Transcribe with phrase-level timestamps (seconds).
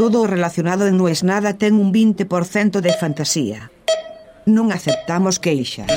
[0.00, 3.68] Todo relacionado en No es nada ten un 20% de fantasía.
[4.48, 5.92] Non aceptamos queixas.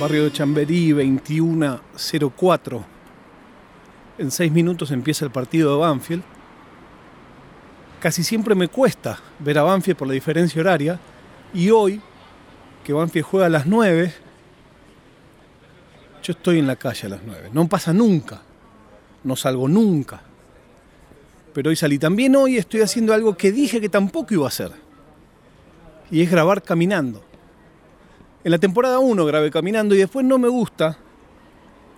[0.00, 2.80] Barrio de Chamberí, 21.04.
[4.16, 6.24] En seis minutos empieza el partido de Banfield.
[8.00, 10.96] Casi siempre me cuesta ver a Banfield por la diferencia horaria.
[11.52, 12.00] Y hoy,
[12.80, 14.21] que Banfield juega a las 9,
[16.22, 17.50] yo estoy en la calle a las 9.
[17.52, 18.40] No pasa nunca.
[19.24, 20.20] No salgo nunca.
[21.52, 21.98] Pero hoy salí.
[21.98, 24.72] También hoy estoy haciendo algo que dije que tampoco iba a hacer.
[26.10, 27.22] Y es grabar caminando.
[28.44, 30.98] En la temporada 1 grabé caminando y después no me gusta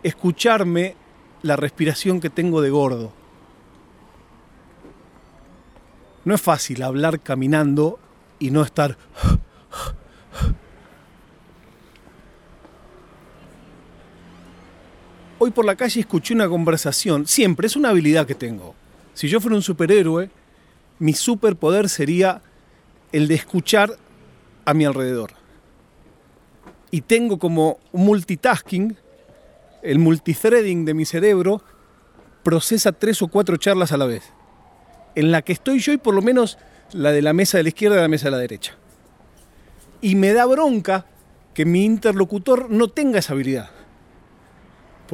[0.02, 0.96] escucharme
[1.42, 3.12] la respiración que tengo de gordo.
[6.24, 7.98] No es fácil hablar caminando
[8.38, 8.96] y no estar...
[15.44, 18.74] Hoy por la calle escuché una conversación, siempre es una habilidad que tengo.
[19.12, 20.30] Si yo fuera un superhéroe,
[21.00, 22.40] mi superpoder sería
[23.12, 23.98] el de escuchar
[24.64, 25.32] a mi alrededor
[26.90, 28.96] y tengo como multitasking,
[29.82, 31.60] el multithreading de mi cerebro
[32.42, 34.22] procesa tres o cuatro charlas a la vez.
[35.14, 36.56] En la que estoy yo y por lo menos
[36.94, 38.76] la de la mesa de la izquierda y la mesa de la derecha.
[40.00, 41.04] Y me da bronca
[41.52, 43.83] que mi interlocutor no tenga esa habilidad.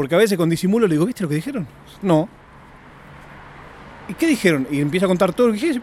[0.00, 1.66] Porque a veces con disimulo le digo, ¿viste lo que dijeron?
[2.00, 2.26] No.
[4.08, 4.66] ¿Y qué dijeron?
[4.70, 5.82] Y empiezo a contar todo lo que dije.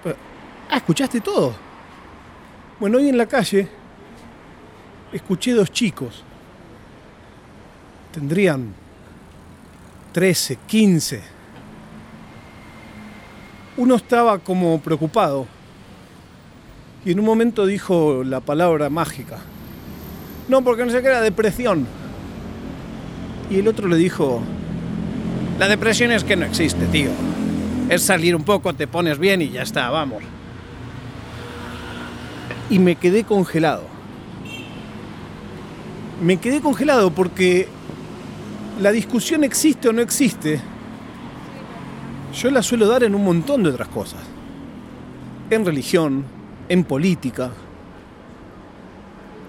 [0.71, 1.53] Ah, ¿escuchaste todo?
[2.79, 3.67] Bueno, hoy en la calle
[5.13, 6.23] escuché dos chicos.
[8.11, 8.73] Tendrían
[10.13, 11.21] 13, 15.
[13.77, 15.45] Uno estaba como preocupado
[17.05, 19.37] y en un momento dijo la palabra mágica.
[20.47, 22.06] No, porque no sé qué era depresión.
[23.49, 24.41] Y el otro le dijo,
[25.59, 27.09] la depresión es que no existe, tío.
[27.89, 30.23] Es salir un poco, te pones bien y ya está, vamos.
[32.69, 33.97] Y me quedé congelado
[36.21, 37.67] me quedé congelado porque
[38.81, 40.59] la discusión existe o no existe,
[42.33, 44.21] yo la suelo dar en un montón de otras cosas.
[45.49, 46.25] En religión,
[46.67, 47.51] en política,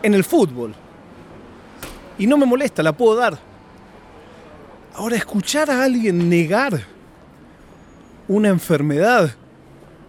[0.02, 0.74] en el fútbol.
[2.18, 3.38] Y no me molesta, la puedo dar.
[4.98, 6.82] Ahora, escuchar a alguien negar
[8.26, 9.30] una enfermedad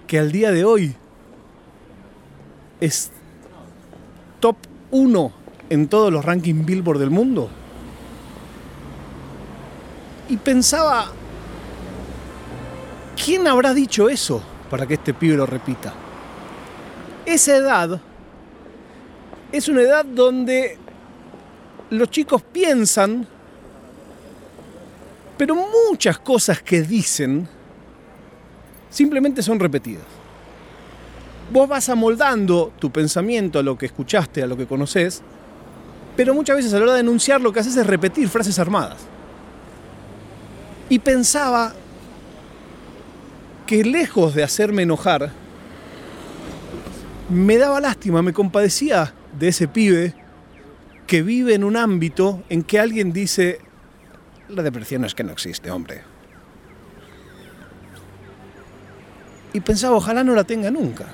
[0.08, 0.96] que al día de hoy
[2.82, 3.12] es
[4.40, 4.56] top
[4.90, 5.32] 1
[5.70, 7.52] en todos los rankings Billboard del mundo.
[10.28, 11.12] Y pensaba,
[13.24, 14.42] ¿quién habrá dicho eso
[14.72, 15.94] para que este pibe lo repita?
[17.28, 18.02] Esa edad
[19.52, 20.80] es una edad donde
[21.92, 23.28] los chicos piensan,
[25.40, 27.48] pero muchas cosas que dicen
[28.90, 30.04] simplemente son repetidas.
[31.50, 35.22] Vos vas amoldando tu pensamiento a lo que escuchaste, a lo que conoces,
[36.18, 38.98] pero muchas veces a la hora de enunciar lo que haces es repetir frases armadas.
[40.90, 41.74] Y pensaba
[43.66, 45.32] que lejos de hacerme enojar,
[47.30, 50.16] me daba lástima, me compadecía de ese pibe
[51.08, 53.62] que vive en un ámbito en que alguien dice,
[54.50, 56.02] la depresión es que no existe, hombre.
[59.54, 61.06] Y pensaba, ojalá no la tenga nunca.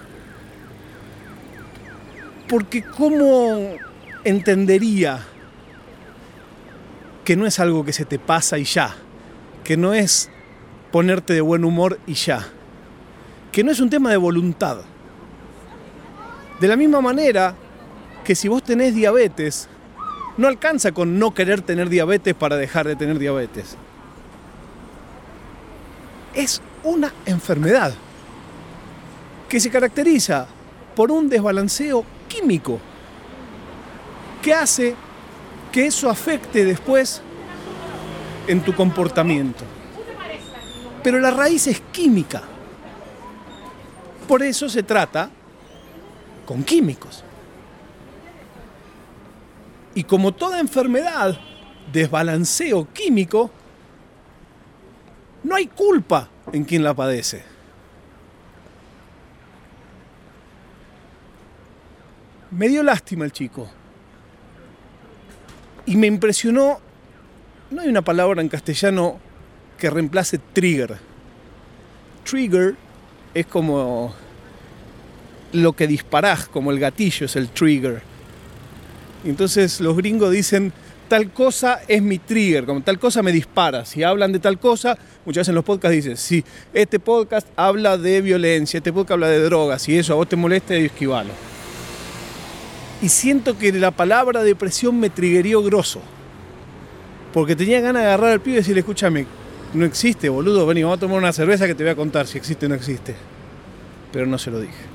[2.48, 3.76] Porque cómo
[4.24, 5.20] entendería
[7.24, 8.96] que no es algo que se te pasa y ya,
[9.64, 10.30] que no es
[10.92, 12.46] ponerte de buen humor y ya,
[13.52, 14.78] que no es un tema de voluntad.
[16.60, 17.56] De la misma manera
[18.24, 19.68] que si vos tenés diabetes,
[20.38, 23.78] no alcanza con no querer tener diabetes para dejar de tener diabetes.
[26.34, 27.94] Es una enfermedad
[29.50, 30.48] que se caracteriza
[30.96, 32.80] por un desbalanceo químico
[34.46, 34.96] ¿Qué hace
[35.72, 37.22] que eso afecte después
[38.48, 39.66] en tu comportamiento.
[41.04, 42.44] Pero la raíz es química.
[44.26, 45.30] Por eso se trata
[46.46, 47.25] con químicos.
[49.96, 51.40] Y como toda enfermedad,
[51.92, 53.50] desbalanceo químico,
[55.44, 57.44] no hay culpa en quien la padece.
[62.52, 63.70] Me dio lástima el chico.
[65.86, 66.80] Y me impresionó,
[67.72, 69.20] no hay una palabra en castellano
[69.78, 70.98] que reemplace trigger.
[72.24, 72.76] Trigger
[73.34, 74.14] es como
[75.54, 78.15] lo que disparás, como el gatillo es el trigger.
[79.30, 80.72] Entonces los gringos dicen,
[81.08, 83.86] tal cosa es mi trigger, como tal cosa me dispara.
[83.86, 86.44] Si hablan de tal cosa, muchas veces en los podcasts dicen, si
[86.74, 90.36] este podcast habla de violencia, este podcast habla de drogas, si eso a vos te
[90.36, 91.32] molesta, esquivalo.
[93.02, 96.02] Y siento que la palabra depresión me triggerió grosso.
[97.34, 99.26] Porque tenía ganas de agarrar al pibe y decirle, escúchame,
[99.74, 102.38] no existe, boludo, vení, vamos a tomar una cerveza que te voy a contar si
[102.38, 103.14] existe o no existe.
[104.14, 104.95] Pero no se lo dije.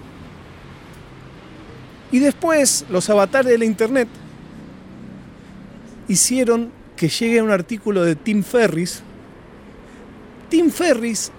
[2.13, 4.09] Y después los avatares de la internet
[6.09, 9.03] hicieron que llegue un artículo de Tim Ferris.
[10.49, 11.31] Tim Ferris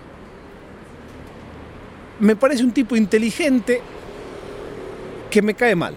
[2.19, 3.81] me parece un tipo inteligente
[5.29, 5.95] que me cae mal.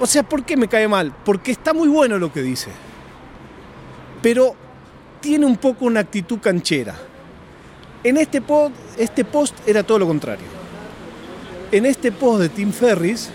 [0.00, 1.14] O sea, ¿por qué me cae mal?
[1.24, 2.70] Porque está muy bueno lo que dice.
[4.22, 4.54] Pero
[5.20, 6.94] tiene un poco una actitud canchera.
[8.02, 8.42] En este,
[8.98, 10.63] este post era todo lo contrario.
[11.74, 13.30] En este post de Tim Ferris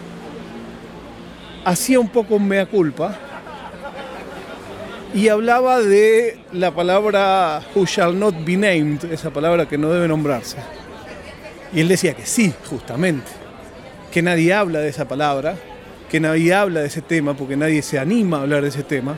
[1.65, 3.13] hacía un poco un mea culpa
[5.13, 10.07] y hablaba de la palabra who shall not be named, esa palabra que no debe
[10.07, 10.55] nombrarse.
[11.73, 13.29] Y él decía que sí, justamente,
[14.09, 15.55] que nadie habla de esa palabra,
[16.09, 19.17] que nadie habla de ese tema, porque nadie se anima a hablar de ese tema.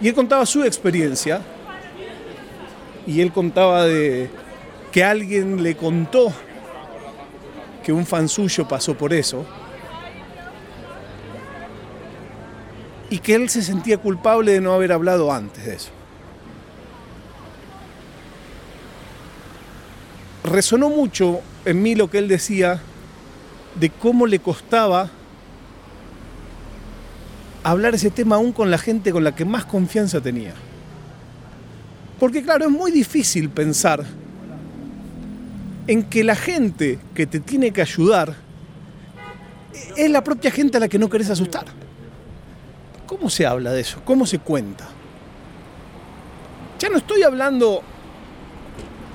[0.00, 1.42] Y él contaba su experiencia,
[3.06, 4.30] y él contaba de
[4.90, 6.32] que alguien le contó
[7.86, 9.46] que un fan suyo pasó por eso,
[13.08, 15.90] y que él se sentía culpable de no haber hablado antes de eso.
[20.42, 22.80] Resonó mucho en mí lo que él decía
[23.76, 25.08] de cómo le costaba
[27.62, 30.54] hablar ese tema aún con la gente con la que más confianza tenía.
[32.18, 34.04] Porque claro, es muy difícil pensar
[35.86, 38.34] en que la gente que te tiene que ayudar
[39.96, 41.66] es la propia gente a la que no querés asustar.
[43.06, 44.00] ¿Cómo se habla de eso?
[44.04, 44.88] ¿Cómo se cuenta?
[46.78, 47.82] Ya no estoy hablando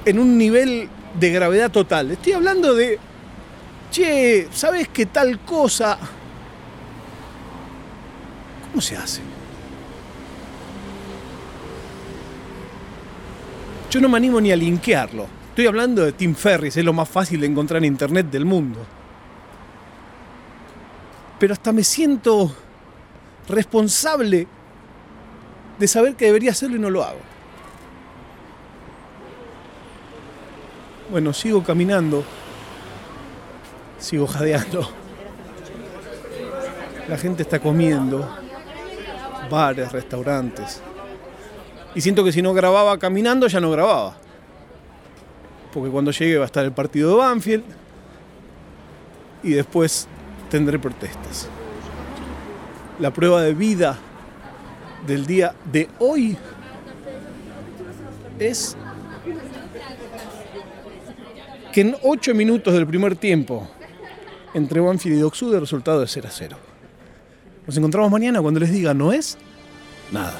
[0.06, 0.90] en un nivel
[1.20, 2.12] de gravedad total.
[2.12, 2.98] Estoy hablando de,
[3.92, 5.98] che, ¿sabes qué tal cosa?
[8.70, 9.22] ¿Cómo se hace?
[13.90, 15.41] Yo no me animo ni a linkearlo.
[15.52, 18.80] Estoy hablando de Tim Ferris, es lo más fácil de encontrar en internet del mundo.
[21.38, 22.56] Pero hasta me siento
[23.50, 24.48] responsable
[25.78, 27.20] de saber que debería hacerlo y no lo hago.
[31.10, 32.24] Bueno, sigo caminando,
[34.00, 34.90] sigo jadeando.
[37.10, 38.38] La gente está comiendo,
[39.50, 40.82] bares, restaurantes.
[41.94, 44.21] Y siento que si no grababa caminando, ya no grababa.
[45.74, 47.64] Porque cuando llegue va a estar el partido de Banfield
[49.44, 50.08] y después
[50.50, 51.50] tendré protestas
[53.02, 53.98] la prueba de vida
[55.08, 56.38] del día de hoy
[58.38, 58.78] es
[61.74, 63.68] que en 8 minutos del primer tiempo
[64.54, 66.58] entre Banfield y Doxud el resultado es 0 a 0.
[67.66, 69.38] Nos encontramos mañana cuando les diga no es
[70.12, 70.40] nada.